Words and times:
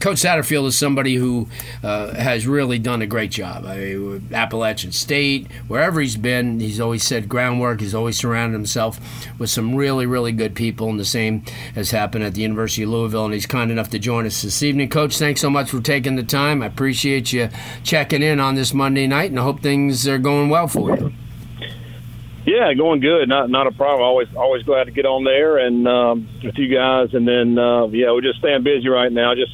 Coach 0.00 0.18
Satterfield 0.18 0.66
is 0.66 0.78
somebody 0.78 1.16
who 1.16 1.48
uh, 1.82 2.14
has 2.14 2.46
really 2.46 2.78
done 2.78 3.02
a 3.02 3.06
great 3.06 3.30
job. 3.30 3.64
I 3.64 3.78
mean, 3.78 4.28
Appalachian 4.32 4.92
State, 4.92 5.50
wherever 5.66 6.00
he's 6.00 6.16
been, 6.16 6.60
he's 6.60 6.80
always 6.80 7.02
said 7.02 7.28
groundwork. 7.28 7.80
He's 7.80 7.94
always 7.94 8.16
surrounded 8.16 8.56
himself 8.56 9.00
with 9.38 9.50
some 9.50 9.74
really, 9.74 10.06
really 10.06 10.32
good 10.32 10.54
people, 10.54 10.88
and 10.88 11.00
the 11.00 11.04
same 11.04 11.40
has 11.74 11.90
happened 11.90 12.24
at 12.24 12.34
the 12.34 12.42
University 12.42 12.84
of 12.84 12.90
Louisville. 12.90 13.24
And 13.24 13.34
he's 13.34 13.46
kind 13.46 13.70
enough 13.70 13.90
to 13.90 13.98
join 13.98 14.24
us 14.24 14.42
this 14.42 14.62
evening. 14.62 14.88
Coach, 14.88 15.18
thanks 15.18 15.40
so 15.40 15.50
much 15.50 15.70
for 15.70 15.80
taking 15.80 16.16
the 16.16 16.22
time. 16.22 16.62
I 16.62 16.66
appreciate 16.66 17.32
you 17.32 17.48
checking 17.82 18.22
in 18.22 18.38
on 18.38 18.54
this 18.54 18.72
Monday 18.72 19.06
night, 19.06 19.30
and 19.30 19.40
I 19.40 19.42
hope 19.42 19.62
things 19.62 20.06
are 20.06 20.18
going 20.18 20.48
well 20.48 20.68
for 20.68 20.96
you. 20.96 21.12
Yeah, 22.46 22.72
going 22.72 23.00
good. 23.00 23.28
Not 23.28 23.50
not 23.50 23.66
a 23.66 23.72
problem. 23.72 24.02
Always 24.02 24.28
always 24.34 24.62
glad 24.62 24.84
to 24.84 24.90
get 24.90 25.04
on 25.04 25.24
there 25.24 25.58
and 25.58 25.86
um, 25.86 26.28
with 26.42 26.56
you 26.56 26.74
guys. 26.74 27.12
And 27.12 27.28
then 27.28 27.58
uh, 27.58 27.88
yeah, 27.88 28.10
we're 28.12 28.22
just 28.22 28.38
staying 28.38 28.62
busy 28.62 28.88
right 28.88 29.12
now. 29.12 29.34
Just 29.34 29.52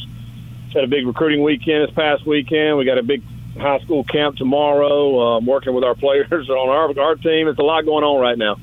had 0.74 0.84
a 0.84 0.88
big 0.88 1.06
recruiting 1.06 1.42
weekend 1.42 1.88
this 1.88 1.94
past 1.94 2.26
weekend. 2.26 2.76
We 2.76 2.84
got 2.84 2.98
a 2.98 3.02
big 3.02 3.22
high 3.56 3.78
school 3.80 4.04
camp 4.04 4.36
tomorrow. 4.36 5.36
Um, 5.36 5.46
working 5.46 5.74
with 5.74 5.84
our 5.84 5.94
players 5.94 6.30
on 6.50 6.68
our 6.68 7.00
our 7.02 7.14
team. 7.16 7.48
It's 7.48 7.58
a 7.58 7.62
lot 7.62 7.84
going 7.84 8.04
on 8.04 8.20
right 8.20 8.36
now. 8.36 8.56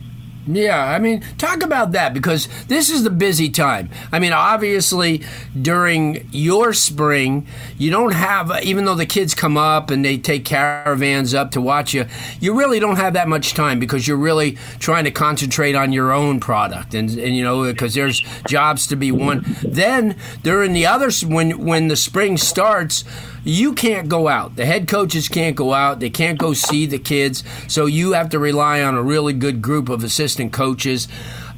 Yeah, 0.48 0.84
I 0.84 0.98
mean, 0.98 1.22
talk 1.38 1.62
about 1.62 1.91
that 1.91 2.13
because 2.13 2.48
this 2.66 2.90
is 2.90 3.04
the 3.04 3.12
busy 3.12 3.50
time. 3.50 3.90
I 4.12 4.18
mean, 4.18 4.34
obviously, 4.34 5.23
during 5.59 6.27
your 6.31 6.73
spring, 6.73 7.45
you 7.77 7.91
don't 7.91 8.14
have, 8.14 8.52
even 8.64 8.86
though 8.86 8.95
the 8.95 9.05
kids 9.05 9.36
come 9.36 9.55
up 9.55 9.91
and 9.91 10.04
they 10.04 10.17
take 10.17 10.44
caravans 10.44 11.36
up 11.36 11.52
to 11.52 11.62
watch 11.62 11.94
you, 11.94 12.05
you 12.40 12.58
really 12.58 12.80
don't 12.80 12.95
have 12.95 13.14
that 13.14 13.27
much 13.27 13.54
time 13.54 13.80
because 13.80 14.08
you're 14.08 14.17
really 14.17 14.58
trying 14.80 15.03
to 15.03 15.12
concentrate 15.12 15.75
on 15.75 15.94
your 15.94 16.12
own 16.12 16.39
product. 16.39 16.95
And, 16.95 17.09
and 17.12 17.36
you 17.36 17.44
know, 17.44 17.64
because 17.64 17.94
there's 17.94 18.19
jobs 18.47 18.88
to 18.88 18.95
be 18.95 19.12
won. 19.12 19.45
Then 19.64 20.16
during 20.42 20.73
the 20.73 20.88
other, 20.88 21.12
when, 21.23 21.64
when 21.64 21.88
the 21.88 21.95
spring 21.95 22.38
starts, 22.38 23.03
you 23.44 23.73
can't 23.73 24.08
go 24.08 24.28
out. 24.28 24.56
The 24.56 24.66
head 24.66 24.88
coaches 24.88 25.28
can't 25.28 25.56
go 25.56 25.73
out. 25.73 26.00
They 26.00 26.09
can't 26.09 26.38
go 26.38 26.53
see 26.53 26.86
the 26.86 27.00
kids. 27.00 27.44
So 27.67 27.86
you 27.86 28.14
have 28.14 28.30
to 28.30 28.39
rely 28.39 28.81
on 28.81 28.95
a 28.95 29.03
really 29.03 29.34
good 29.34 29.61
group 29.61 29.89
of 29.89 30.03
assistant 30.03 30.53
coaches. 30.53 31.08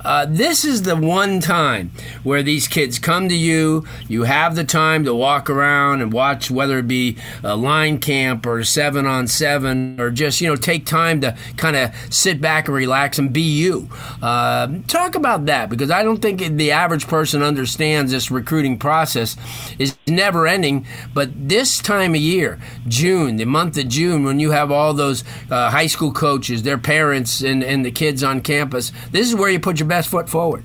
Uh, 0.04 0.26
this 0.28 0.66
is 0.66 0.84
the 0.84 0.96
one 0.96 1.40
time 1.40 1.92
where 2.24 2.44
these 2.44 2.68
kids 2.68 3.00
come 3.00 3.30
to 3.30 3.36
you. 3.36 3.86
You 4.08 4.24
have 4.24 4.56
the 4.56 4.64
time 4.64 5.06
to 5.06 5.14
walk 5.14 5.50
around 5.50 6.02
and 6.02 6.12
watch, 6.12 6.52
whether 6.52 6.80
it 6.80 6.88
be 6.88 7.18
a 7.44 7.56
line 7.56 8.00
camp 8.00 8.46
or 8.46 8.64
seven 8.64 9.06
on 9.06 9.28
seven, 9.28 10.00
or 10.00 10.12
just 10.12 10.42
you 10.42 10.50
know 10.50 10.56
take 10.56 10.86
time 10.86 11.22
to 11.22 11.38
kind 11.58 11.76
of 11.76 11.94
sit 12.10 12.42
back 12.42 12.68
and 12.68 12.76
relax 12.76 13.18
and 13.18 13.32
be 13.32 13.42
you. 13.42 13.90
Uh, 14.22 14.68
talk 14.88 15.16
about 15.16 15.46
that 15.46 15.70
because 15.70 15.92
I 15.92 16.04
don't 16.04 16.22
think 16.22 16.40
the 16.40 16.72
average 16.72 17.08
person 17.08 17.42
understands 17.42 18.12
this 18.12 18.30
recruiting 18.30 18.78
process 18.78 19.38
is 19.80 19.96
never 20.08 20.48
ending. 20.48 20.86
But 21.14 21.30
this 21.48 21.80
time 21.80 22.16
of 22.16 22.22
year, 22.22 22.60
June, 22.88 23.38
the 23.38 23.46
month 23.46 23.78
of 23.78 23.88
June, 23.88 24.24
when 24.24 24.40
you 24.40 24.52
have 24.52 24.72
all 24.72 24.94
those 24.94 25.24
uh, 25.50 25.70
high 25.70 25.88
school 25.88 26.12
coaches, 26.12 26.64
their 26.64 26.78
parents, 26.78 27.42
and, 27.42 27.64
and 27.64 27.86
the 27.86 27.92
kids 27.92 28.24
on 28.24 28.42
campus, 28.42 28.92
this 29.12 29.28
is 29.28 29.36
where 29.36 29.50
you 29.50 29.60
put 29.60 29.80
your 29.80 29.88
best 29.94 30.10
foot 30.10 30.28
forward. 30.28 30.64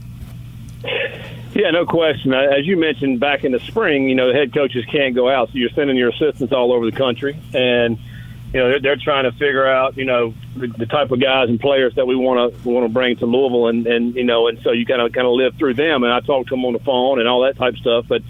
Yeah, 1.53 1.71
no 1.71 1.85
question. 1.85 2.33
Uh, 2.33 2.39
as 2.39 2.67
you 2.67 2.79
mentioned 2.79 3.21
back 3.21 3.45
in 3.45 3.53
the 3.53 3.61
spring, 3.61 4.09
you 4.09 4.15
know, 4.15 4.29
the 4.29 4.35
head 4.35 4.55
coaches 4.55 4.87
can't 4.87 5.15
go 5.15 5.29
out, 5.29 5.49
so 5.49 5.59
you're 5.59 5.71
sending 5.71 5.97
your 5.97 6.11
assistants 6.11 6.53
all 6.53 6.73
over 6.73 6.91
the 6.91 6.97
country, 6.97 7.39
and 7.53 7.99
you 8.55 8.61
know 8.61 8.69
they're, 8.71 8.81
they're 8.81 8.97
trying 8.97 9.25
to 9.25 9.33
figure 9.33 9.67
out, 9.67 9.99
you 9.99 10.07
know, 10.07 10.33
the, 10.57 10.69
the 10.69 10.87
type 10.87 11.11
of 11.11 11.21
guys 11.21 11.51
and 11.51 11.61
players 11.61 11.95
that 11.97 12.07
we 12.07 12.17
want 12.17 12.55
to 12.55 12.69
want 12.69 12.87
to 12.87 12.89
bring 12.89 13.17
to 13.17 13.27
Louisville, 13.27 13.69
and 13.69 13.87
and 13.87 14.15
you 14.15 14.25
know, 14.25 14.49
and 14.49 14.63
so 14.63 14.73
you 14.73 14.87
kind 14.87 15.03
of 15.03 15.13
kind 15.13 15.27
of 15.27 15.35
live 15.35 15.57
through 15.57 15.75
them. 15.75 16.05
And 16.05 16.13
I 16.13 16.21
talk 16.21 16.47
to 16.47 16.51
them 16.51 16.65
on 16.65 16.73
the 16.73 16.79
phone 16.79 17.19
and 17.19 17.29
all 17.29 17.43
that 17.43 17.57
type 17.57 17.75
of 17.75 17.81
stuff, 17.81 18.07
but 18.09 18.23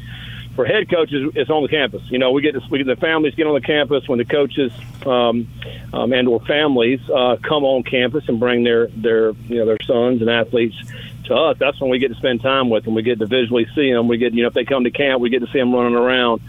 for 0.59 0.65
head 0.65 0.91
coaches, 0.91 1.31
it's 1.37 1.51
on 1.51 1.63
the 1.63 1.69
campus. 1.69 2.03
You 2.11 2.19
know, 2.19 2.33
we 2.33 2.43
get, 2.43 2.55
to, 2.55 2.61
we 2.69 2.79
get 2.79 2.89
the 2.89 2.97
families 2.97 3.33
get 3.37 3.47
on 3.47 3.55
the 3.55 3.61
campus 3.61 4.09
when 4.09 4.19
the 4.19 4.25
coaches 4.25 4.73
um, 5.07 5.47
um, 5.93 6.13
and 6.13 6.27
or 6.27 6.41
families 6.47 6.99
uh, 7.09 7.37
come 7.41 7.63
on 7.63 7.85
campus 7.85 8.29
and 8.29 8.41
bring 8.41 8.65
their 8.65 8.89
their 8.89 9.31
you 9.47 9.59
know 9.59 9.67
their 9.67 9.81
sons 9.85 10.21
and 10.21 10.29
athletes 10.29 10.75
to 11.27 11.35
us. 11.37 11.57
That's 11.61 11.81
when 11.81 11.91
we 11.91 12.01
get 12.01 12.09
to 12.09 12.17
spend 12.17 12.41
time 12.41 12.71
with 12.71 12.85
them. 12.85 12.97
We 12.97 13.03
get 13.03 13.21
to 13.21 13.27
visually 13.27 13.69
see 13.77 13.93
them. 13.93 14.09
We 14.09 14.19
get 14.19 14.35
you 14.35 14.43
know 14.43 14.49
if 14.49 14.55
they 14.55 14.65
come 14.65 14.83
to 14.83 14.91
camp, 14.91 15.21
we 15.21 15.31
get 15.31 15.43
to 15.43 15.47
see 15.53 15.61
them 15.61 15.73
running 15.73 15.95
around. 15.95 16.43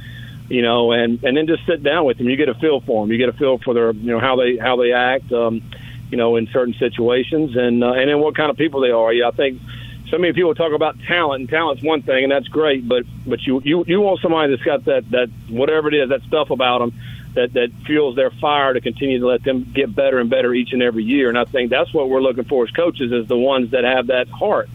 You 0.47 0.63
know, 0.63 0.91
and 0.91 1.23
and 1.23 1.37
then 1.37 1.45
just 1.45 1.67
sit 1.67 1.83
down 1.83 2.05
with 2.05 2.17
them. 2.17 2.27
You 2.27 2.35
get 2.35 2.49
a 2.49 2.55
feel 2.55 2.81
for 2.81 3.03
them. 3.03 3.11
You 3.11 3.19
get 3.19 3.29
a 3.29 3.33
feel 3.33 3.59
for 3.59 3.75
their 3.75 3.91
you 3.91 4.11
know 4.11 4.19
how 4.19 4.37
they 4.37 4.57
how 4.57 4.75
they 4.75 4.91
act. 4.91 5.31
Um, 5.31 5.61
you 6.09 6.17
know, 6.17 6.35
in 6.35 6.47
certain 6.47 6.73
situations, 6.73 7.55
and 7.55 7.83
uh, 7.83 7.91
and 7.91 8.09
then 8.09 8.19
what 8.19 8.35
kind 8.35 8.49
of 8.49 8.57
people 8.57 8.81
they 8.81 8.89
are. 8.89 9.13
Yeah, 9.13 9.27
I 9.27 9.31
think 9.31 9.61
so 10.09 10.17
many 10.17 10.33
people 10.33 10.55
talk 10.55 10.73
about 10.73 10.99
talent, 11.01 11.41
and 11.41 11.49
talent's 11.49 11.83
one 11.83 12.01
thing, 12.01 12.23
and 12.23 12.31
that's 12.31 12.47
great. 12.47 12.87
But 12.87 13.05
but 13.25 13.45
you 13.45 13.61
you 13.63 13.83
you 13.87 14.01
want 14.01 14.19
somebody 14.21 14.51
that's 14.51 14.63
got 14.63 14.85
that 14.85 15.09
that 15.11 15.29
whatever 15.49 15.87
it 15.87 15.93
is 15.93 16.09
that 16.09 16.23
stuff 16.23 16.49
about 16.49 16.79
them 16.79 16.93
that 17.35 17.53
that 17.53 17.71
fuels 17.85 18.15
their 18.15 18.31
fire 18.31 18.73
to 18.73 18.81
continue 18.81 19.19
to 19.19 19.27
let 19.27 19.43
them 19.43 19.71
get 19.73 19.93
better 19.93 20.19
and 20.19 20.29
better 20.29 20.53
each 20.53 20.73
and 20.73 20.81
every 20.81 21.03
year. 21.03 21.29
And 21.29 21.37
I 21.37 21.45
think 21.45 21.69
that's 21.69 21.93
what 21.93 22.09
we're 22.09 22.21
looking 22.21 22.45
for 22.45 22.63
as 22.63 22.71
coaches 22.71 23.11
is 23.11 23.27
the 23.27 23.37
ones 23.37 23.71
that 23.71 23.83
have 23.83 24.07
that 24.07 24.27
heart 24.29 24.69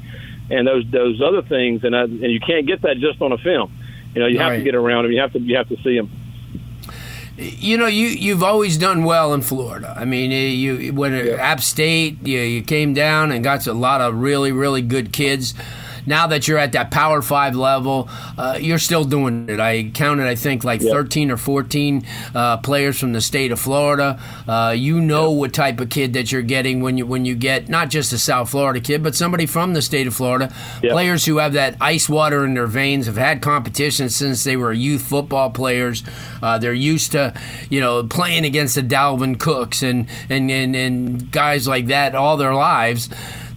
and 0.50 0.66
those 0.66 0.88
those 0.90 1.20
other 1.20 1.42
things. 1.42 1.84
And 1.84 1.96
I, 1.96 2.02
and 2.02 2.30
you 2.30 2.40
can't 2.40 2.66
get 2.66 2.82
that 2.82 2.98
just 2.98 3.20
on 3.20 3.32
a 3.32 3.38
film. 3.38 3.72
You 4.14 4.20
know, 4.20 4.26
you 4.28 4.38
have 4.38 4.52
to 4.52 4.62
get 4.62 4.76
around 4.76 5.04
them. 5.04 5.12
You 5.12 5.20
have 5.20 5.32
to 5.32 5.40
you 5.40 5.56
have 5.56 5.68
to 5.68 5.76
see 5.82 5.96
them 5.96 6.10
you 7.36 7.76
know, 7.76 7.86
you 7.86 8.08
you've 8.08 8.42
always 8.42 8.78
done 8.78 9.04
well 9.04 9.34
in 9.34 9.42
Florida. 9.42 9.94
I 9.96 10.04
mean, 10.04 10.30
eh, 10.30 10.48
you 10.48 10.92
when 10.92 11.12
yeah. 11.12 11.34
App 11.34 11.60
State, 11.60 12.18
you, 12.26 12.40
you 12.40 12.62
came 12.62 12.94
down 12.94 13.32
and 13.32 13.42
got 13.42 13.66
a 13.66 13.72
lot 13.72 14.00
of 14.00 14.14
really 14.14 14.52
really 14.52 14.82
good 14.82 15.12
kids 15.12 15.54
now 16.06 16.26
that 16.28 16.48
you're 16.48 16.58
at 16.58 16.72
that 16.72 16.90
Power 16.90 17.22
Five 17.22 17.54
level, 17.54 18.08
uh, 18.36 18.58
you're 18.60 18.78
still 18.78 19.04
doing 19.04 19.48
it. 19.48 19.60
I 19.60 19.90
counted, 19.90 20.26
I 20.26 20.34
think, 20.34 20.64
like 20.64 20.80
yep. 20.80 20.92
13 20.92 21.30
or 21.30 21.36
14 21.36 22.06
uh, 22.34 22.56
players 22.58 22.98
from 22.98 23.12
the 23.12 23.20
state 23.20 23.52
of 23.52 23.60
Florida. 23.60 24.20
Uh, 24.46 24.74
you 24.76 25.00
know 25.00 25.30
yep. 25.30 25.38
what 25.38 25.52
type 25.54 25.80
of 25.80 25.90
kid 25.90 26.12
that 26.14 26.32
you're 26.32 26.42
getting 26.42 26.80
when 26.80 26.98
you 26.98 27.06
when 27.06 27.24
you 27.24 27.34
get 27.34 27.68
not 27.68 27.90
just 27.90 28.12
a 28.12 28.18
South 28.18 28.50
Florida 28.50 28.80
kid, 28.80 29.02
but 29.02 29.14
somebody 29.14 29.46
from 29.46 29.74
the 29.74 29.82
state 29.82 30.06
of 30.06 30.14
Florida. 30.14 30.52
Yep. 30.82 30.92
Players 30.92 31.24
who 31.24 31.38
have 31.38 31.54
that 31.54 31.76
ice 31.80 32.08
water 32.08 32.44
in 32.44 32.54
their 32.54 32.66
veins 32.66 33.06
have 33.06 33.16
had 33.16 33.42
competition 33.42 34.08
since 34.08 34.44
they 34.44 34.56
were 34.56 34.72
youth 34.72 35.02
football 35.02 35.50
players. 35.50 36.02
Uh, 36.42 36.58
they're 36.58 36.74
used 36.74 37.12
to, 37.12 37.34
you 37.70 37.80
know, 37.80 38.04
playing 38.04 38.44
against 38.44 38.74
the 38.74 38.82
Dalvin 38.82 39.38
Cooks 39.38 39.82
and 39.82 40.08
and, 40.28 40.50
and, 40.50 40.76
and 40.76 41.30
guys 41.30 41.66
like 41.66 41.86
that 41.86 42.14
all 42.14 42.36
their 42.36 42.54
lives. 42.54 43.08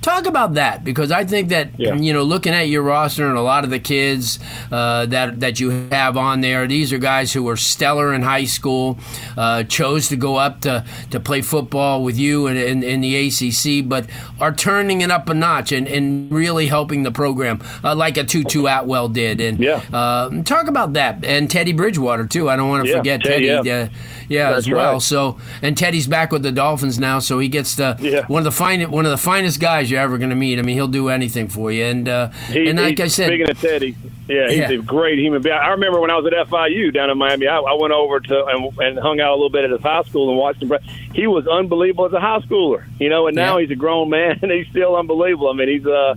Talk 0.02 0.26
about 0.26 0.54
that 0.54 0.84
because 0.84 1.12
I 1.12 1.26
think 1.26 1.50
that 1.50 1.78
yeah. 1.78 1.96
you 1.96 2.14
know, 2.14 2.24
looking 2.24 2.54
at 2.54 2.70
your 2.70 2.82
roster 2.82 3.28
and 3.28 3.38
a 3.38 3.42
lot 3.42 3.64
of 3.64 3.70
the 3.70 3.80
kids 3.80 4.40
uh, 4.72 5.06
that 5.08 5.40
that 5.40 5.60
you 5.60 5.70
have 5.92 6.18
on 6.18 6.42
there, 6.42 6.68
these 6.68 6.94
are 6.94 6.98
guys 6.98 7.34
who 7.34 7.44
were 7.44 7.58
stellar 7.58 8.14
in 8.14 8.22
high 8.22 8.46
school, 8.46 8.98
uh, 9.36 9.64
chose 9.64 10.08
to 10.10 10.16
go 10.16 10.36
up 10.36 10.62
to, 10.62 10.86
to 11.12 11.20
play 11.20 11.42
football 11.42 12.04
with 12.04 12.18
you 12.18 12.48
in, 12.48 12.58
in, 12.58 12.84
in, 12.84 13.02
the 13.02 13.28
ACC, 13.28 13.88
but 13.88 14.08
are 14.40 14.54
turning 14.54 15.02
it 15.02 15.12
up 15.12 15.30
a 15.30 15.34
notch 15.34 15.72
and, 15.72 15.88
and 15.88 16.32
really 16.32 16.68
helping 16.68 17.04
the 17.04 17.12
program, 17.12 17.62
uh, 17.84 17.96
like 17.96 18.18
a 18.18 18.24
Tutu 18.24 18.66
Atwell 18.66 19.10
did. 19.10 19.42
And 19.42 19.60
yeah. 19.60 19.82
Uh, 19.92 20.44
talk 20.44 20.68
about 20.68 20.94
that 20.94 21.24
and 21.26 21.50
Teddy 21.50 21.74
Bridgewater 21.74 22.26
too. 22.26 22.50
I 22.50 22.56
don't 22.56 22.70
want 22.70 22.86
to 22.86 22.92
yeah, 22.92 22.98
forget 22.98 23.22
Teddy. 23.22 23.48
Teddy 23.48 23.68
yeah, 23.70 23.76
uh, 23.76 23.90
yeah 24.30 24.56
as 24.56 24.70
well. 24.70 24.94
Right. 24.94 25.02
So 25.02 25.40
and 25.62 25.78
Teddy's 25.78 26.08
back 26.08 26.32
with 26.32 26.44
the 26.44 26.52
Dolphins 26.52 27.00
now, 27.00 27.20
so 27.20 27.40
he 27.40 27.48
gets 27.48 27.76
the 27.76 28.26
one 28.28 28.40
of 28.40 28.46
the 28.46 28.52
fine 28.52 28.90
one 28.90 29.06
of 29.06 29.12
the 29.12 29.18
finest 29.18 29.60
guys 29.60 29.87
you're 29.90 30.02
ever 30.02 30.18
going 30.18 30.30
to 30.30 30.36
meet. 30.36 30.60
I 30.60 30.62
mean, 30.62 30.76
he'll 30.76 30.88
do 30.88 31.10
anything 31.10 31.48
for 31.48 31.72
you. 31.72 31.86
And 31.86 32.08
uh, 32.08 32.30
he, 32.48 32.70
and 32.70 32.80
like 32.80 33.00
I 33.00 33.08
said, 33.08 33.28
speaking 33.28 33.50
of 33.50 33.60
Teddy, 33.60 33.96
yeah, 34.28 34.50
he's 34.50 34.58
yeah. 34.58 34.70
a 34.72 34.78
great 34.78 35.20
human 35.20 35.42
being. 35.42 35.56
I 35.56 35.70
remember 35.70 36.00
when 36.00 36.12
I 36.12 36.18
was 36.18 36.26
at 36.26 36.48
FIU 36.50 36.94
down 36.94 37.10
in 37.10 37.18
Miami, 37.18 37.48
I, 37.48 37.58
I 37.58 37.74
went 37.74 37.94
over 37.94 38.20
to 38.20 38.46
and, 38.46 38.78
and, 38.80 39.00
hung 39.00 39.20
out 39.20 39.32
a 39.32 39.36
little 39.36 39.50
bit 39.50 39.64
at 39.64 39.72
his 39.72 39.82
high 39.82 40.04
school 40.04 40.30
and 40.30 40.38
watched 40.38 40.62
him. 40.62 40.72
He 41.14 41.28
was 41.28 41.48
unbelievable 41.48 42.06
as 42.06 42.14
a 42.14 42.20
high 42.20 42.40
schooler, 42.40 42.86
you 43.00 43.10
know, 43.10 43.28
and 43.28 43.36
now 43.36 43.58
yeah. 43.58 43.64
he's 43.64 43.72
a 43.72 43.76
grown 43.76 44.10
man 44.10 44.40
and 44.42 44.52
he's 44.52 44.68
still 44.68 44.96
unbelievable. 44.96 45.50
I 45.50 45.54
mean, 45.54 45.70
he's 45.70 45.86
uh, 45.86 46.16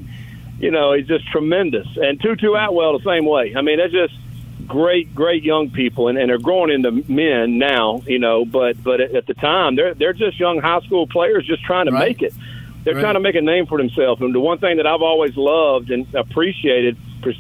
you 0.59 0.71
know, 0.71 0.93
he's 0.93 1.07
just 1.07 1.27
tremendous. 1.29 1.87
And 1.97 2.21
Tutu 2.21 2.53
Atwell 2.53 2.99
the 2.99 3.05
same 3.05 3.25
way. 3.25 3.55
I 3.57 3.63
mean, 3.63 3.79
they're 3.79 3.89
just 3.89 4.15
great, 4.67 5.15
great 5.15 5.43
young 5.43 5.71
people, 5.71 6.09
and, 6.09 6.17
and 6.17 6.29
they're 6.29 6.39
growing 6.39 6.71
into 6.71 7.05
men 7.11 7.59
now, 7.59 8.03
you 8.07 8.19
know. 8.19 8.45
But 8.45 8.83
but 8.83 9.01
at 9.01 9.27
the 9.27 9.35
time, 9.35 9.77
they're 9.77 9.95
they're 9.95 10.13
just 10.13 10.39
young 10.39 10.61
high 10.61 10.81
school 10.81 11.07
players 11.07 11.47
just 11.47 11.65
trying 11.65 11.87
to 11.87 11.93
right. 11.93 12.09
make 12.09 12.23
it. 12.23 12.35
They're 12.85 12.95
right. 12.95 13.01
trying 13.01 13.15
to 13.15 13.21
make 13.21 13.35
a 13.35 13.41
name 13.41 13.67
for 13.67 13.79
themselves. 13.79 14.21
And 14.21 14.35
the 14.35 14.41
one 14.41 14.59
thing 14.59 14.79
that 14.79 14.87
I've 14.87 15.03
always 15.03 15.37
loved 15.37 15.91
and 15.91 16.13
appreciated, 16.15 16.97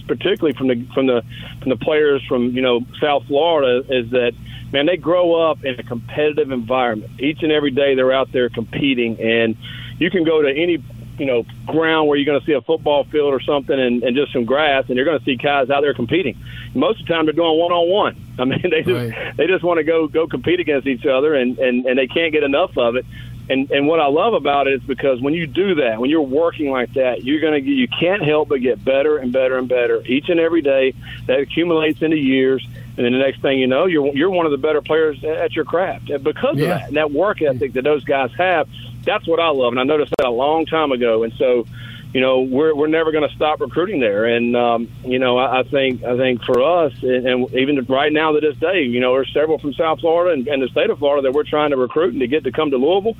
particularly 0.06 0.52
from 0.52 0.68
the 0.68 0.86
from 0.94 1.06
the 1.06 1.22
from 1.60 1.70
the 1.70 1.76
players 1.76 2.22
from 2.26 2.50
you 2.50 2.62
know 2.62 2.80
South 3.00 3.26
Florida, 3.26 3.84
is 3.88 4.10
that 4.10 4.32
man 4.72 4.86
they 4.86 4.96
grow 4.96 5.50
up 5.50 5.64
in 5.64 5.78
a 5.78 5.82
competitive 5.82 6.50
environment. 6.50 7.12
Each 7.20 7.42
and 7.42 7.52
every 7.52 7.70
day 7.70 7.94
they're 7.94 8.12
out 8.12 8.32
there 8.32 8.50
competing, 8.50 9.18
and 9.20 9.56
you 9.98 10.10
can 10.10 10.24
go 10.24 10.42
to 10.42 10.50
any 10.50 10.82
you 11.20 11.26
know 11.26 11.44
ground 11.66 12.08
where 12.08 12.16
you're 12.16 12.24
going 12.24 12.40
to 12.40 12.46
see 12.46 12.54
a 12.54 12.62
football 12.62 13.04
field 13.04 13.32
or 13.32 13.40
something 13.40 13.78
and, 13.78 14.02
and 14.02 14.16
just 14.16 14.32
some 14.32 14.46
grass, 14.46 14.86
and 14.88 14.96
you're 14.96 15.04
going 15.04 15.18
to 15.18 15.24
see 15.24 15.36
guys 15.36 15.68
out 15.68 15.82
there 15.82 15.94
competing. 15.94 16.36
Most 16.74 17.00
of 17.00 17.06
the 17.06 17.12
time 17.12 17.26
they're 17.26 17.34
doing 17.34 17.58
one 17.58 17.72
on 17.72 17.88
one. 17.88 18.16
I 18.38 18.44
mean, 18.44 18.62
they 18.70 18.82
just 18.82 19.14
right. 19.14 19.36
they 19.36 19.46
just 19.46 19.62
want 19.62 19.78
to 19.78 19.84
go 19.84 20.08
go 20.08 20.26
compete 20.26 20.60
against 20.60 20.86
each 20.86 21.06
other, 21.06 21.34
and 21.34 21.58
and 21.58 21.84
and 21.84 21.98
they 21.98 22.06
can't 22.06 22.32
get 22.32 22.42
enough 22.42 22.76
of 22.76 22.96
it. 22.96 23.04
And 23.50 23.68
and 23.72 23.88
what 23.88 23.98
I 23.98 24.06
love 24.06 24.34
about 24.34 24.68
it 24.68 24.74
is 24.74 24.82
because 24.82 25.20
when 25.20 25.34
you 25.34 25.46
do 25.46 25.74
that, 25.74 26.00
when 26.00 26.08
you're 26.08 26.22
working 26.22 26.70
like 26.70 26.94
that, 26.94 27.24
you're 27.24 27.40
gonna 27.40 27.60
get, 27.60 27.72
you 27.72 27.88
can't 27.88 28.22
help 28.22 28.48
but 28.48 28.60
get 28.60 28.82
better 28.84 29.18
and 29.18 29.32
better 29.32 29.58
and 29.58 29.68
better 29.68 30.02
each 30.06 30.28
and 30.28 30.38
every 30.38 30.62
day. 30.62 30.94
That 31.26 31.40
accumulates 31.40 32.00
into 32.00 32.16
years, 32.16 32.64
and 32.96 33.04
then 33.04 33.12
the 33.12 33.18
next 33.18 33.42
thing 33.42 33.58
you 33.58 33.66
know, 33.66 33.86
you're 33.86 34.14
you're 34.14 34.30
one 34.30 34.46
of 34.46 34.52
the 34.52 34.58
better 34.58 34.80
players 34.80 35.24
at 35.24 35.56
your 35.56 35.64
craft 35.64 36.10
and 36.10 36.22
because 36.22 36.58
yeah. 36.58 36.62
of 36.62 36.68
that. 36.68 36.88
And 36.88 36.96
that 36.96 37.10
work 37.10 37.42
ethic 37.42 37.72
that 37.72 37.82
those 37.82 38.04
guys 38.04 38.30
have, 38.38 38.68
that's 39.04 39.26
what 39.26 39.40
I 39.40 39.48
love. 39.48 39.72
And 39.72 39.80
I 39.80 39.84
noticed 39.84 40.14
that 40.18 40.26
a 40.26 40.30
long 40.30 40.64
time 40.64 40.92
ago. 40.92 41.24
And 41.24 41.32
so 41.34 41.66
you 42.12 42.20
know 42.20 42.40
we're 42.40 42.74
we're 42.74 42.88
never 42.88 43.12
going 43.12 43.28
to 43.28 43.34
stop 43.34 43.60
recruiting 43.60 44.00
there. 44.00 44.24
And 44.24 44.56
um, 44.56 44.88
you 45.04 45.18
know 45.18 45.38
I, 45.38 45.60
I 45.60 45.62
think 45.62 46.02
I 46.04 46.16
think 46.16 46.42
for 46.44 46.62
us, 46.62 46.92
and, 47.02 47.26
and 47.26 47.54
even 47.54 47.84
right 47.88 48.12
now 48.12 48.32
to 48.32 48.40
this 48.40 48.56
day, 48.56 48.82
you 48.82 49.00
know 49.00 49.14
there's 49.14 49.32
several 49.32 49.58
from 49.58 49.72
South 49.74 50.00
Florida 50.00 50.32
and, 50.32 50.48
and 50.48 50.62
the 50.62 50.68
state 50.68 50.90
of 50.90 50.98
Florida 50.98 51.22
that 51.28 51.32
we're 51.32 51.44
trying 51.44 51.70
to 51.70 51.76
recruit 51.76 52.12
and 52.12 52.20
to 52.20 52.26
get 52.26 52.44
to 52.44 52.52
come 52.52 52.70
to 52.70 52.76
Louisville. 52.76 53.16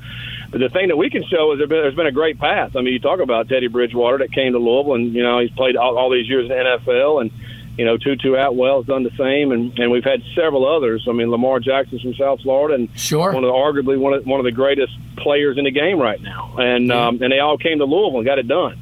But 0.51 0.59
the 0.59 0.69
thing 0.69 0.89
that 0.89 0.97
we 0.97 1.09
can 1.09 1.23
show 1.23 1.53
is 1.53 1.59
there 1.59 1.67
been, 1.67 1.81
there's 1.81 1.95
been 1.95 2.07
a 2.07 2.11
great 2.11 2.39
path. 2.39 2.75
I 2.75 2.81
mean, 2.81 2.93
you 2.93 2.99
talk 2.99 3.19
about 3.19 3.47
Teddy 3.47 3.67
Bridgewater 3.67 4.17
that 4.19 4.31
came 4.31 4.53
to 4.53 4.59
Louisville, 4.59 4.95
and 4.95 5.13
you 5.13 5.23
know 5.23 5.39
he's 5.39 5.51
played 5.51 5.77
all, 5.77 5.97
all 5.97 6.09
these 6.09 6.27
years 6.27 6.43
in 6.43 6.49
the 6.49 6.55
NFL 6.55 7.21
and 7.21 7.31
you 7.81 7.85
know, 7.87 7.97
Tutu 7.97 8.35
Atwell's 8.35 8.85
done 8.85 9.01
the 9.01 9.09
same, 9.17 9.51
and, 9.51 9.79
and 9.79 9.89
we've 9.89 10.03
had 10.03 10.21
several 10.35 10.71
others. 10.71 11.07
I 11.09 11.13
mean, 11.13 11.31
Lamar 11.31 11.59
Jackson's 11.59 12.03
from 12.03 12.13
South 12.13 12.41
Florida, 12.41 12.75
and 12.75 12.89
sure, 12.95 13.33
one 13.33 13.43
of 13.43 13.47
the, 13.47 13.53
arguably 13.53 13.97
one 13.97 14.13
of 14.13 14.23
one 14.23 14.39
of 14.39 14.43
the 14.43 14.51
greatest 14.51 14.93
players 15.17 15.57
in 15.57 15.63
the 15.63 15.71
game 15.71 15.97
right 15.97 16.21
now. 16.21 16.53
And 16.59 16.89
yeah. 16.89 17.07
um, 17.07 17.23
and 17.23 17.33
they 17.33 17.39
all 17.39 17.57
came 17.57 17.79
to 17.79 17.85
Louisville 17.85 18.19
and 18.19 18.25
got 18.27 18.37
it 18.37 18.47
done 18.47 18.77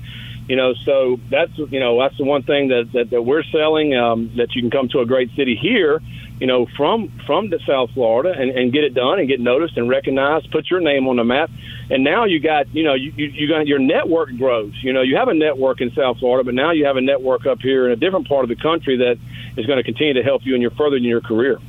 you 0.50 0.56
know, 0.56 0.74
so 0.84 1.19
that's 1.30 1.56
you 1.57 1.80
know 1.80 1.98
that's 2.01 2.18
the 2.18 2.25
one 2.25 2.42
thing 2.42 2.69
that 2.69 2.90
that, 2.94 3.12
that 3.12 3.22
we're 3.22 3.44
selling 3.44 3.96
um, 3.96 4.31
that 4.36 4.56
you 4.56 4.62
can 4.63 4.72
come 4.72 4.90
to 4.90 5.00
a 5.00 5.06
great 5.06 5.30
city 5.36 5.56
here, 5.56 6.01
you 6.39 6.47
know, 6.47 6.65
from 6.77 7.09
from 7.25 7.50
the 7.50 7.59
South 7.68 7.91
Florida 7.91 8.33
and, 8.38 8.51
and 8.51 8.71
get 8.71 8.83
it 8.83 8.94
done 8.94 9.19
and 9.19 9.27
get 9.27 9.39
noticed 9.39 9.77
and 9.77 9.89
recognized, 9.89 10.51
put 10.51 10.69
your 10.69 10.80
name 10.80 11.07
on 11.07 11.18
the 11.18 11.24
map, 11.24 11.50
and 11.89 12.03
now 12.03 12.25
you 12.25 12.39
got 12.39 12.74
you 12.74 12.83
know 12.83 12.94
you 12.94 13.12
you, 13.15 13.27
you 13.27 13.47
got 13.47 13.68
your 13.68 13.80
network 13.80 14.30
grows. 14.38 14.74
You 14.81 14.94
know, 14.94 15.01
you 15.01 15.18
have 15.18 15.27
a 15.27 15.33
network 15.33 15.81
in 15.81 15.91
South 15.91 16.19
Florida, 16.19 16.45
but 16.45 16.53
now 16.53 16.71
you 16.71 16.86
have 16.86 16.97
a 16.97 17.01
network 17.01 17.45
up 17.45 17.59
here 17.59 17.86
in 17.86 17.91
a 17.91 17.97
different 17.97 18.27
part 18.27 18.44
of 18.44 18.50
the 18.50 18.56
country 18.56 18.97
that 18.97 19.18
is 19.57 19.65
going 19.65 19.77
to 19.77 19.83
continue 19.83 20.13
to 20.13 20.24
help 20.24 20.45
you 20.45 20.56
in 20.56 20.62
your 20.62 20.71
further 20.71 20.95
in 20.95 21.03
your 21.03 21.21
career. 21.21 21.59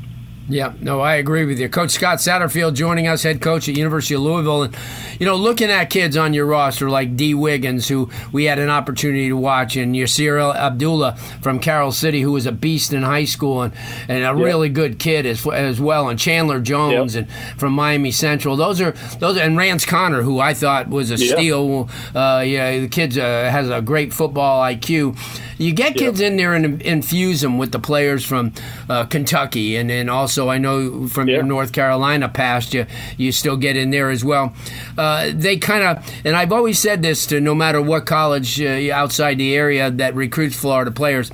Yeah, 0.50 0.72
no, 0.80 1.00
I 1.00 1.14
agree 1.14 1.44
with 1.44 1.60
you. 1.60 1.68
Coach 1.68 1.92
Scott 1.92 2.18
Satterfield 2.18 2.74
joining 2.74 3.06
us, 3.06 3.22
head 3.22 3.40
coach 3.40 3.68
at 3.68 3.76
University 3.76 4.14
of 4.14 4.22
Louisville, 4.22 4.64
and 4.64 4.76
you 5.20 5.24
know, 5.24 5.36
looking 5.36 5.70
at 5.70 5.90
kids 5.90 6.16
on 6.16 6.34
your 6.34 6.44
roster 6.44 6.90
like 6.90 7.16
Dee 7.16 7.34
Wiggins, 7.34 7.86
who 7.86 8.10
we 8.32 8.44
had 8.46 8.58
an 8.58 8.68
opportunity 8.68 9.28
to 9.28 9.36
watch, 9.36 9.76
and 9.76 9.94
Yasir 9.94 10.52
Abdullah 10.54 11.16
from 11.40 11.60
Carol 11.60 11.92
City, 11.92 12.20
who 12.20 12.32
was 12.32 12.46
a 12.46 12.52
beast 12.52 12.92
in 12.92 13.02
high 13.04 13.26
school 13.26 13.62
and, 13.62 13.72
and 14.08 14.24
a 14.24 14.34
really 14.34 14.68
good 14.68 14.98
kid 14.98 15.24
as, 15.24 15.46
as 15.46 15.80
well, 15.80 16.08
and 16.08 16.18
Chandler 16.18 16.60
Jones 16.60 17.14
and 17.14 17.30
from 17.56 17.72
Miami 17.72 18.10
Central. 18.10 18.56
Those 18.56 18.80
are 18.80 18.90
those, 19.20 19.36
and 19.36 19.56
Rance 19.56 19.84
Connor, 19.86 20.22
who 20.22 20.40
I 20.40 20.52
thought 20.54 20.88
was 20.88 21.12
a 21.12 21.16
steal. 21.36 21.88
Uh, 22.12 22.42
yeah, 22.44 22.80
the 22.80 22.88
kid 22.88 23.16
uh, 23.16 23.50
has 23.50 23.70
a 23.70 23.80
great 23.80 24.12
football 24.12 24.62
IQ. 24.62 25.16
You 25.58 25.72
get 25.74 25.94
kids 25.94 26.20
in 26.22 26.38
there 26.38 26.54
and 26.54 26.80
infuse 26.80 27.42
them 27.42 27.58
with 27.58 27.70
the 27.70 27.78
players 27.78 28.24
from 28.24 28.52
uh, 28.88 29.04
Kentucky, 29.04 29.76
and 29.76 29.90
then 29.90 30.08
also 30.08 30.39
I 30.48 30.58
know 30.58 31.06
from 31.08 31.28
your 31.28 31.42
North 31.42 31.72
Carolina 31.72 32.28
past, 32.28 32.74
you 32.74 32.86
you 33.16 33.32
still 33.32 33.56
get 33.56 33.76
in 33.76 33.90
there 33.90 34.10
as 34.10 34.24
well. 34.24 34.54
Uh, 34.96 35.30
they 35.34 35.56
kind 35.56 35.84
of, 35.84 36.10
and 36.24 36.36
I've 36.36 36.52
always 36.52 36.78
said 36.78 37.02
this 37.02 37.26
to 37.26 37.40
no 37.40 37.54
matter 37.54 37.80
what 37.82 38.06
college 38.06 38.60
uh, 38.60 38.92
outside 38.92 39.38
the 39.38 39.54
area 39.54 39.90
that 39.90 40.14
recruits 40.14 40.56
Florida 40.56 40.90
players 40.90 41.30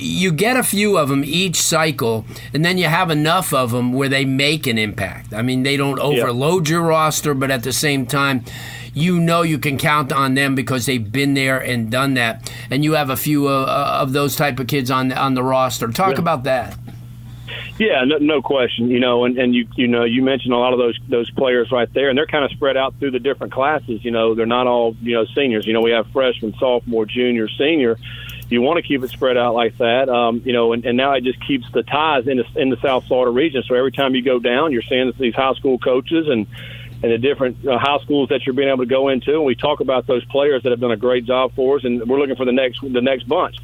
you 0.00 0.30
get 0.30 0.56
a 0.56 0.62
few 0.62 0.96
of 0.96 1.08
them 1.08 1.24
each 1.24 1.56
cycle, 1.56 2.24
and 2.54 2.64
then 2.64 2.78
you 2.78 2.86
have 2.86 3.10
enough 3.10 3.52
of 3.52 3.72
them 3.72 3.92
where 3.92 4.08
they 4.08 4.24
make 4.24 4.66
an 4.66 4.78
impact. 4.78 5.34
I 5.34 5.42
mean, 5.42 5.62
they 5.64 5.76
don't 5.76 5.98
overload 5.98 6.68
your 6.68 6.82
roster, 6.82 7.34
but 7.34 7.50
at 7.50 7.64
the 7.64 7.72
same 7.72 8.06
time, 8.06 8.44
you 8.94 9.20
know 9.20 9.42
you 9.42 9.58
can 9.58 9.76
count 9.78 10.12
on 10.12 10.34
them 10.34 10.54
because 10.54 10.86
they've 10.86 11.12
been 11.12 11.34
there 11.34 11.58
and 11.58 11.90
done 11.90 12.14
that. 12.14 12.50
And 12.70 12.84
you 12.84 12.92
have 12.92 13.10
a 13.10 13.16
few 13.16 13.48
uh, 13.48 13.98
of 14.00 14.12
those 14.12 14.36
type 14.36 14.58
of 14.58 14.66
kids 14.66 14.90
on 14.90 15.12
on 15.12 15.34
the 15.34 15.42
roster. 15.42 15.88
Talk 15.88 16.14
yeah. 16.14 16.20
about 16.20 16.44
that. 16.44 16.78
Yeah, 17.78 18.02
no, 18.04 18.18
no, 18.18 18.42
question. 18.42 18.90
You 18.90 18.98
know, 18.98 19.24
and, 19.24 19.38
and 19.38 19.54
you 19.54 19.68
you 19.76 19.86
know 19.86 20.04
you 20.04 20.22
mentioned 20.22 20.52
a 20.52 20.56
lot 20.56 20.72
of 20.72 20.78
those 20.78 20.98
those 21.08 21.30
players 21.30 21.70
right 21.70 21.92
there, 21.94 22.08
and 22.08 22.18
they're 22.18 22.26
kind 22.26 22.44
of 22.44 22.50
spread 22.50 22.76
out 22.76 22.94
through 22.98 23.12
the 23.12 23.20
different 23.20 23.52
classes. 23.52 24.04
You 24.04 24.10
know, 24.10 24.34
they're 24.34 24.46
not 24.46 24.66
all 24.66 24.96
you 25.00 25.14
know 25.14 25.24
seniors. 25.26 25.66
You 25.66 25.74
know, 25.74 25.80
we 25.80 25.92
have 25.92 26.08
freshman, 26.08 26.54
sophomore, 26.58 27.06
junior, 27.06 27.48
senior. 27.48 27.96
You 28.50 28.62
want 28.62 28.78
to 28.78 28.82
keep 28.82 29.02
it 29.04 29.10
spread 29.10 29.36
out 29.36 29.54
like 29.54 29.76
that, 29.76 30.08
um, 30.08 30.40
you 30.44 30.54
know, 30.54 30.72
and, 30.72 30.84
and 30.86 30.96
now 30.96 31.12
it 31.12 31.22
just 31.22 31.38
keeps 31.46 31.70
the 31.70 31.82
ties 31.82 32.26
in 32.26 32.38
the, 32.38 32.46
in 32.56 32.70
the 32.70 32.78
South 32.80 33.04
Florida 33.06 33.30
region. 33.30 33.62
So 33.66 33.74
every 33.74 33.92
time 33.92 34.14
you 34.14 34.22
go 34.22 34.38
down, 34.38 34.72
you're 34.72 34.80
seeing 34.88 35.12
these 35.18 35.34
high 35.34 35.52
school 35.52 35.78
coaches 35.78 36.28
and 36.28 36.46
and 37.02 37.12
the 37.12 37.18
different 37.18 37.66
uh, 37.66 37.78
high 37.78 37.98
schools 37.98 38.28
that 38.30 38.44
you're 38.44 38.54
being 38.54 38.68
able 38.68 38.78
to 38.78 38.86
go 38.86 39.08
into. 39.08 39.34
And 39.34 39.44
we 39.44 39.54
talk 39.54 39.80
about 39.80 40.06
those 40.06 40.24
players 40.26 40.62
that 40.64 40.70
have 40.70 40.80
done 40.80 40.90
a 40.90 40.96
great 40.96 41.24
job 41.24 41.54
for 41.54 41.76
us, 41.76 41.84
and 41.84 42.04
we're 42.08 42.18
looking 42.18 42.36
for 42.36 42.44
the 42.44 42.52
next 42.52 42.80
the 42.82 43.00
next 43.00 43.28
bunch. 43.28 43.56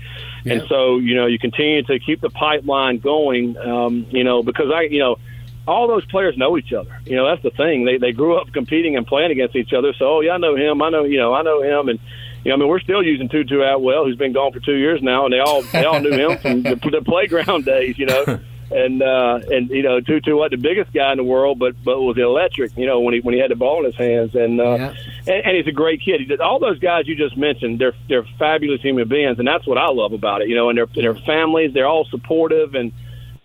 Yeah. 0.44 0.54
And 0.54 0.68
so 0.68 0.98
you 0.98 1.16
know 1.16 1.26
you 1.26 1.38
continue 1.38 1.82
to 1.82 1.98
keep 1.98 2.20
the 2.20 2.30
pipeline 2.30 2.98
going. 2.98 3.56
Um, 3.56 4.06
you 4.10 4.24
know 4.24 4.42
because 4.42 4.70
I 4.72 4.82
you 4.82 5.00
know 5.00 5.18
all 5.66 5.88
those 5.88 6.04
players 6.06 6.36
know 6.36 6.56
each 6.56 6.72
other. 6.72 7.00
You 7.06 7.16
know 7.16 7.26
that's 7.26 7.42
the 7.42 7.50
thing. 7.50 7.84
They 7.84 7.98
they 7.98 8.12
grew 8.12 8.36
up 8.36 8.52
competing 8.52 8.96
and 8.96 9.06
playing 9.06 9.32
against 9.32 9.56
each 9.56 9.72
other. 9.72 9.92
So 9.94 10.16
oh 10.16 10.20
yeah, 10.20 10.32
I 10.32 10.38
know 10.38 10.54
him. 10.54 10.80
I 10.82 10.90
know 10.90 11.04
you 11.04 11.18
know 11.18 11.34
I 11.34 11.42
know 11.42 11.62
him 11.62 11.88
and. 11.88 11.98
You 12.44 12.50
know, 12.50 12.56
I 12.56 12.58
mean, 12.58 12.68
we're 12.68 12.80
still 12.80 13.02
using 13.02 13.30
Tutu 13.30 13.62
Atwell, 13.62 14.04
who's 14.04 14.18
been 14.18 14.34
gone 14.34 14.52
for 14.52 14.60
two 14.60 14.74
years 14.74 15.00
now, 15.00 15.24
and 15.24 15.32
they 15.32 15.38
all 15.38 15.62
they 15.62 15.86
all 15.86 15.98
knew 15.98 16.10
him 16.10 16.36
from 16.36 16.62
the, 16.62 16.74
the 16.74 17.00
playground 17.00 17.64
days. 17.64 17.98
You 17.98 18.04
know, 18.04 18.38
and 18.70 19.02
uh, 19.02 19.40
and 19.50 19.70
you 19.70 19.82
know 19.82 20.00
Tutu 20.00 20.34
wasn't 20.36 20.62
the 20.62 20.68
biggest 20.68 20.92
guy 20.92 21.12
in 21.12 21.18
the 21.18 21.24
world, 21.24 21.58
but 21.58 21.74
but 21.84 22.00
was 22.00 22.18
electric. 22.18 22.76
You 22.76 22.86
know 22.86 23.00
when 23.00 23.14
he 23.14 23.20
when 23.20 23.34
he 23.34 23.40
had 23.40 23.50
the 23.50 23.56
ball 23.56 23.80
in 23.80 23.86
his 23.86 23.96
hands, 23.96 24.34
and 24.34 24.60
uh, 24.60 24.64
yeah. 24.64 24.94
and, 25.26 25.46
and 25.46 25.56
he's 25.56 25.66
a 25.66 25.72
great 25.72 26.00
kid. 26.00 26.20
He 26.20 26.26
did, 26.26 26.40
all 26.40 26.58
those 26.58 26.78
guys 26.78 27.06
you 27.06 27.16
just 27.16 27.36
mentioned, 27.36 27.78
they're 27.78 27.94
they're 28.08 28.26
fabulous 28.38 28.80
human 28.80 29.08
beings, 29.08 29.38
and 29.38 29.46
that's 29.46 29.66
what 29.66 29.78
I 29.78 29.88
love 29.88 30.12
about 30.12 30.42
it. 30.42 30.48
You 30.48 30.54
know, 30.54 30.68
and 30.68 30.78
their 30.78 30.86
their 30.86 31.14
families, 31.14 31.72
they're 31.72 31.86
all 31.86 32.04
supportive, 32.06 32.74
and 32.74 32.92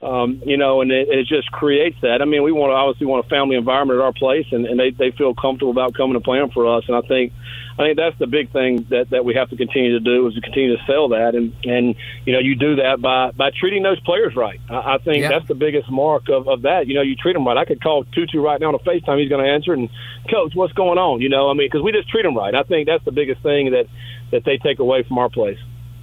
um, 0.01 0.42
you 0.46 0.56
know, 0.56 0.80
and 0.80 0.92
it, 0.92 1.10
it 1.10 1.28
just 1.28 1.51
creates 1.51 1.98
that. 2.01 2.22
I 2.22 2.25
mean, 2.25 2.44
we 2.44 2.54
want 2.54 2.72
to 2.72 2.75
obviously 2.75 3.06
want 3.06 3.25
a 3.25 3.30
family 3.30 3.57
environment 3.57 4.00
at 4.00 4.04
our 4.04 4.13
place, 4.13 4.46
and, 4.51 4.66
and 4.66 4.80
they 4.80 4.92
they 4.92 5.12
feel 5.12 5.34
comfortable 5.34 5.72
about 5.72 5.94
coming 5.94 6.16
and 6.16 6.24
playing 6.24 6.51
for 6.51 6.78
us, 6.78 6.86
and 6.88 6.96
I 6.96 7.01
think 7.01 7.34
I 7.78 7.84
think 7.84 7.98
that's 7.98 8.18
the 8.18 8.28
big 8.28 8.51
thing 8.51 8.88
that, 8.90 9.10
that 9.10 9.25
we 9.25 9.36
have 9.36 9.50
to 9.50 9.57
continue 9.57 9.92
to 9.92 10.00
do 10.00 10.28
is 10.28 10.36
to 10.36 10.42
continue 10.42 10.75
to 10.75 10.84
sell 10.86 11.10
that, 11.10 11.36
and 11.36 11.54
and 11.66 11.96
you 12.25 12.31
know 12.31 12.40
you 12.40 12.56
do 12.56 12.78
that 12.78 13.01
by 13.01 13.31
by 13.31 13.51
treating 13.51 13.84
those 13.84 14.00
players 14.00 14.38
right. 14.38 14.62
I, 14.69 14.96
I 14.96 14.98
think 15.00 15.28
that's 15.28 15.48
the 15.50 15.56
biggest 15.56 15.92
mark 15.92 16.30
of, 16.30 16.48
of 16.48 16.62
that. 16.62 16.88
You 16.88 16.94
know, 16.94 17.02
you 17.02 17.16
treat 17.16 17.34
them 17.34 17.45
right. 17.45 17.57
I 17.57 17.66
could 17.66 17.84
call 17.84 18.06
Tutu 18.06 18.40
right 18.40 18.60
now 18.60 18.69
on 18.69 18.75
a 18.75 18.80
FaceTime. 18.80 19.19
He's 19.19 19.30
going 19.30 19.44
to 19.44 19.52
answer 19.52 19.74
and 19.74 19.90
coach, 20.30 20.56
what's 20.56 20.74
going 20.74 20.97
on? 20.97 21.21
You 21.21 21.30
know, 21.30 21.50
I 21.50 21.54
mean, 21.54 21.68
because 21.68 21.81
we 21.81 21.92
just 21.92 22.07
treat 22.09 22.24
them 22.24 22.38
right. 22.38 22.56
I 22.56 22.64
think 22.64 22.88
that's 22.88 23.04
the 23.04 23.12
biggest 23.12 23.42
thing 23.44 23.71
that 23.71 23.88
that 24.31 24.45
they 24.45 24.57
take 24.57 24.80
away 24.80 25.04
from 25.04 25.18
our 25.18 25.30
place. 25.30 25.57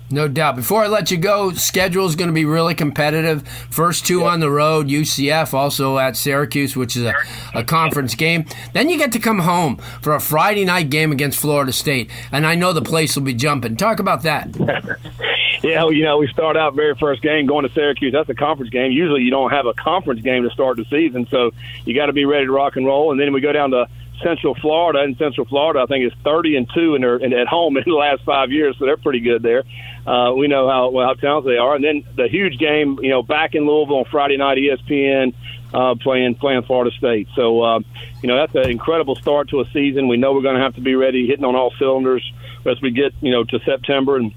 No 0.09 0.29
doubt. 0.29 0.55
Before 0.55 0.85
I 0.85 0.87
let 0.87 1.11
you 1.11 1.17
go, 1.17 1.53
schedule 1.53 2.07
is 2.07 2.15
going 2.15 2.29
to 2.29 2.35
be 2.35 2.45
really 2.45 2.75
competitive. 2.75 3.47
First 3.71 4.07
two 4.07 4.21
yep. 4.21 4.29
on 4.29 4.41
the 4.41 4.51
road, 4.51 4.87
UCF, 4.87 5.53
also 5.53 5.99
at 5.99 6.17
Syracuse, 6.17 6.77
which 6.77 6.97
is 6.97 7.03
a, 7.03 7.15
a 7.55 7.65
conference 7.65 8.15
game. 8.15 8.47
Then 8.73 8.89
you 8.89 8.99
get 8.99 9.11
to 9.13 9.19
come 9.19 9.41
home 9.41 9.79
for 10.01 10.15
a 10.15 10.21
Friday 10.21 10.65
night 10.65 10.91
game 10.91 11.11
against 11.11 11.41
Florida 11.41 11.73
State, 11.73 12.11
and 12.31 12.47
I 12.47 12.55
know 12.55 12.73
the 12.73 12.83
place 12.83 13.17
will 13.17 13.25
be 13.25 13.35
jumping. 13.35 13.77
Talk 13.77 13.99
about 13.99 14.23
that. 14.23 14.55
yeah, 15.63 15.83
well, 15.83 15.93
you 15.93 16.05
know, 16.05 16.19
we 16.19 16.29
start 16.29 16.57
out 16.57 16.75
very 16.75 16.95
first 16.95 17.21
game 17.23 17.47
going 17.47 17.67
to 17.67 17.73
Syracuse. 17.75 18.13
That's 18.13 18.29
a 18.29 18.35
conference 18.35 18.71
game. 18.71 18.93
Usually, 18.93 19.23
you 19.23 19.31
don't 19.31 19.51
have 19.51 19.67
a 19.67 19.75
conference 19.75 20.23
game 20.23 20.45
to 20.45 20.51
start 20.51 20.77
the 20.77 20.85
season, 20.85 21.27
so 21.31 21.51
you 21.85 21.95
got 21.97 22.07
to 22.07 22.13
be 22.13 22.25
ready 22.25 22.47
to 22.47 22.53
rock 22.53 22.77
and 22.77 22.87
roll. 22.87 23.11
And 23.11 23.21
then 23.21 23.33
we 23.33 23.41
go 23.41 23.53
down 23.53 23.73
to 23.73 23.89
Central 24.23 24.55
Florida, 24.55 25.01
and 25.01 25.17
Central 25.17 25.47
Florida, 25.47 25.81
I 25.81 25.87
think, 25.87 26.07
is 26.07 26.13
30 26.25 26.57
and 26.57 26.71
two 26.75 26.95
in 26.95 27.03
their 27.03 27.17
in, 27.17 27.33
at 27.33 27.47
home 27.47 27.77
in 27.77 27.85
the 27.87 27.95
last 27.95 28.23
five 28.25 28.51
years, 28.51 28.77
so 28.79 28.87
they're 28.87 28.97
pretty 28.97 29.21
good 29.21 29.43
there. 29.43 29.65
Uh, 30.07 30.33
we 30.35 30.49
know 30.49 30.69
how 30.69 30.93
how 30.99 31.15
talented 31.15 31.53
they 31.53 31.59
are, 31.59 31.75
and 31.75 31.85
then 31.85 32.05
the 32.17 32.29
huge 32.29 32.59
game, 32.59 32.99
you 33.03 33.11
know, 33.11 33.23
back 33.23 33.55
in 33.55 33.67
Louisville 33.67 33.99
on 33.99 34.05
Friday 34.07 34.37
night, 34.37 34.59
ESPN 34.59 35.35
uh, 35.75 35.95
playing 36.01 36.37
playing 36.37 36.63
Florida 36.63 36.95
State. 36.97 37.29
So, 37.35 37.63
uh, 37.63 37.81
you 38.23 38.29
know, 38.29 38.37
that's 38.37 38.55
an 38.55 38.71
incredible 38.71 39.17
start 39.17 39.51
to 39.51 39.61
a 39.61 39.65
season. 39.73 40.09
We 40.09 40.17
know 40.17 40.33
we're 40.33 40.43
going 40.43 40.57
to 40.57 40.63
have 40.63 40.75
to 40.77 40.81
be 40.81 40.95
ready, 40.95 41.27
hitting 41.27 41.45
on 41.45 41.57
all 41.57 41.73
cylinders 41.79 42.23
as 42.65 42.81
we 42.81 42.91
get, 42.91 43.13
you 43.21 43.31
know, 43.31 43.45
to 43.45 43.59
September 43.61 44.17
and 44.17 44.33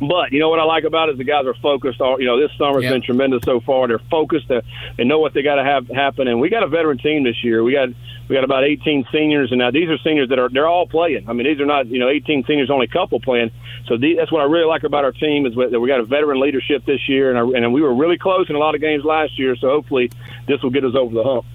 but 0.00 0.32
you 0.32 0.40
know 0.40 0.48
what 0.48 0.58
I 0.58 0.64
like 0.64 0.84
about 0.84 1.08
it 1.08 1.12
is 1.12 1.18
the 1.18 1.24
guys 1.24 1.46
are 1.46 1.54
focused. 1.54 2.00
All 2.00 2.20
you 2.20 2.26
know, 2.26 2.40
this 2.40 2.50
summer's 2.58 2.84
yep. 2.84 2.92
been 2.92 3.02
tremendous 3.02 3.42
so 3.44 3.60
far. 3.60 3.88
They're 3.88 3.98
focused. 4.10 4.48
They, 4.48 4.60
they 4.96 5.04
know 5.04 5.18
what 5.18 5.34
they 5.34 5.42
got 5.42 5.56
to 5.56 5.64
have 5.64 5.88
happen. 5.88 6.28
And 6.28 6.40
we 6.40 6.50
got 6.50 6.62
a 6.62 6.68
veteran 6.68 6.98
team 6.98 7.24
this 7.24 7.42
year. 7.42 7.62
We 7.62 7.72
got 7.72 7.88
we 8.28 8.34
got 8.34 8.44
about 8.44 8.64
18 8.64 9.06
seniors, 9.12 9.50
and 9.50 9.58
now 9.58 9.70
these 9.70 9.88
are 9.88 9.98
seniors 9.98 10.28
that 10.30 10.38
are 10.38 10.48
they're 10.48 10.68
all 10.68 10.86
playing. 10.86 11.28
I 11.28 11.32
mean, 11.32 11.46
these 11.46 11.60
are 11.60 11.66
not 11.66 11.86
you 11.86 11.98
know 11.98 12.08
18 12.08 12.44
seniors, 12.46 12.70
only 12.70 12.86
a 12.86 12.92
couple 12.92 13.20
playing. 13.20 13.50
So 13.86 13.96
the, 13.96 14.14
that's 14.16 14.32
what 14.32 14.40
I 14.40 14.44
really 14.44 14.66
like 14.66 14.84
about 14.84 15.04
our 15.04 15.12
team 15.12 15.46
is 15.46 15.54
that 15.54 15.80
we 15.80 15.88
got 15.88 16.00
a 16.00 16.04
veteran 16.04 16.40
leadership 16.40 16.84
this 16.84 17.08
year, 17.08 17.30
and 17.30 17.38
I, 17.38 17.58
and 17.58 17.72
we 17.72 17.82
were 17.82 17.94
really 17.94 18.18
close 18.18 18.48
in 18.48 18.56
a 18.56 18.58
lot 18.58 18.74
of 18.74 18.80
games 18.80 19.04
last 19.04 19.38
year. 19.38 19.56
So 19.56 19.68
hopefully 19.68 20.10
this 20.46 20.62
will 20.62 20.70
get 20.70 20.84
us 20.84 20.94
over 20.94 21.14
the 21.14 21.24
hump. 21.24 21.46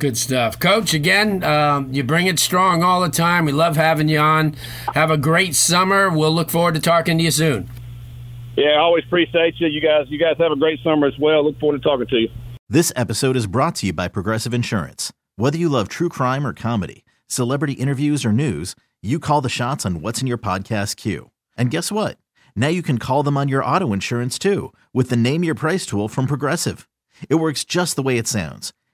Good 0.00 0.16
stuff. 0.16 0.58
Coach, 0.58 0.94
again, 0.94 1.44
um, 1.44 1.92
you 1.92 2.02
bring 2.02 2.26
it 2.26 2.38
strong 2.38 2.82
all 2.82 3.02
the 3.02 3.10
time. 3.10 3.44
We 3.44 3.52
love 3.52 3.76
having 3.76 4.08
you 4.08 4.18
on. 4.18 4.56
Have 4.94 5.10
a 5.10 5.18
great 5.18 5.54
summer. 5.54 6.08
We'll 6.08 6.32
look 6.32 6.48
forward 6.48 6.72
to 6.76 6.80
talking 6.80 7.18
to 7.18 7.24
you 7.24 7.30
soon. 7.30 7.68
Yeah, 8.56 8.70
I 8.70 8.78
always 8.78 9.04
appreciate 9.04 9.56
you. 9.58 9.68
You 9.68 9.82
guys, 9.82 10.06
you 10.08 10.18
guys 10.18 10.36
have 10.38 10.52
a 10.52 10.56
great 10.56 10.80
summer 10.82 11.06
as 11.06 11.18
well. 11.18 11.44
Look 11.44 11.60
forward 11.60 11.82
to 11.82 11.86
talking 11.86 12.06
to 12.06 12.16
you. 12.16 12.28
This 12.66 12.94
episode 12.96 13.36
is 13.36 13.46
brought 13.46 13.74
to 13.76 13.88
you 13.88 13.92
by 13.92 14.08
Progressive 14.08 14.54
Insurance. 14.54 15.12
Whether 15.36 15.58
you 15.58 15.68
love 15.68 15.88
true 15.88 16.08
crime 16.08 16.46
or 16.46 16.54
comedy, 16.54 17.04
celebrity 17.26 17.74
interviews 17.74 18.24
or 18.24 18.32
news, 18.32 18.74
you 19.02 19.18
call 19.18 19.42
the 19.42 19.50
shots 19.50 19.84
on 19.84 20.00
what's 20.00 20.22
in 20.22 20.26
your 20.26 20.38
podcast 20.38 20.96
queue. 20.96 21.30
And 21.58 21.70
guess 21.70 21.92
what? 21.92 22.16
Now 22.56 22.68
you 22.68 22.82
can 22.82 22.96
call 22.96 23.22
them 23.22 23.36
on 23.36 23.48
your 23.48 23.62
auto 23.62 23.92
insurance 23.92 24.38
too 24.38 24.72
with 24.94 25.10
the 25.10 25.16
Name 25.16 25.44
Your 25.44 25.54
Price 25.54 25.84
tool 25.84 26.08
from 26.08 26.26
Progressive. 26.26 26.88
It 27.28 27.34
works 27.34 27.64
just 27.64 27.96
the 27.96 28.02
way 28.02 28.16
it 28.16 28.26
sounds. 28.26 28.72